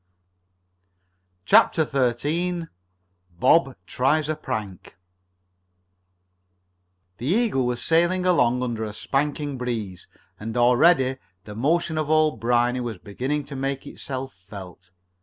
CHAPTER 1.45 1.85
XIII 1.87 2.65
BOB 3.39 3.75
TRIES 3.85 4.29
A 4.29 4.35
PRANK 4.35 4.97
The 7.19 7.27
Eagle 7.27 7.67
was 7.67 7.83
sailing 7.83 8.25
along 8.25 8.63
under 8.63 8.83
a 8.83 8.93
spanking 8.93 9.59
breeze, 9.59 10.07
and 10.39 10.57
already 10.57 11.17
the 11.43 11.53
motion 11.53 11.99
of 11.99 12.09
Old 12.09 12.39
Briny 12.39 12.79
was 12.79 12.97
beginning 12.97 13.43
to 13.43 13.55
make 13.55 13.85
itself 13.85 14.33
felt. 14.33 14.89